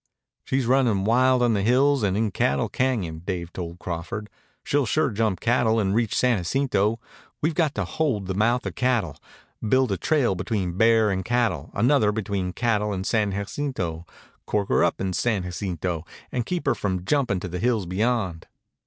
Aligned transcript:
"She's 0.45 0.65
running 0.65 1.03
wild 1.03 1.43
on 1.43 1.53
the 1.53 1.61
hills 1.61 2.01
and 2.01 2.17
in 2.17 2.31
Cattle 2.31 2.71
Cañon," 2.71 3.23
Dave 3.23 3.53
told 3.53 3.77
Crawford. 3.77 4.31
"She'll 4.63 4.87
sure 4.87 5.11
jump 5.11 5.39
Cattle 5.39 5.79
and 5.79 5.93
reach 5.93 6.17
San 6.17 6.39
Jacinto. 6.39 6.99
We've 7.39 7.53
got 7.53 7.75
to 7.75 7.85
hold 7.85 8.25
the 8.25 8.33
mouth 8.33 8.65
of 8.65 8.73
Cattle, 8.73 9.15
build 9.61 9.91
a 9.91 9.97
trail 9.97 10.33
between 10.33 10.75
Bear 10.75 11.11
and 11.11 11.23
Cattle, 11.23 11.69
another 11.75 12.11
between 12.11 12.51
Cattle 12.51 12.91
and 12.91 13.05
San 13.05 13.31
Jacinto, 13.33 14.07
cork 14.47 14.69
her 14.69 14.83
up 14.83 14.99
in 14.99 15.13
San 15.13 15.43
Jacinto, 15.43 16.03
and 16.31 16.47
keep 16.47 16.65
her 16.65 16.73
from 16.73 17.05
jumping 17.05 17.39
to 17.39 17.47
the 17.47 17.59
hills 17.59 17.85
beyond." 17.85 18.47